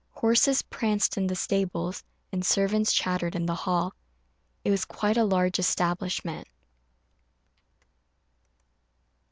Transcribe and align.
Horses 0.13 0.63
pranced 0.63 1.15
in 1.15 1.27
the 1.27 1.35
stables, 1.35 2.03
and 2.31 2.43
servants 2.43 2.91
chattered 2.91 3.35
in 3.35 3.45
the 3.45 3.53
hall 3.53 3.93
it 4.63 4.71
was 4.71 4.83
quite 4.83 5.15
a 5.15 5.23
large 5.23 5.59
establishment. 5.59 6.47